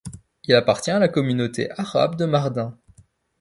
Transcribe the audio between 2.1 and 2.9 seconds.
de Mardin.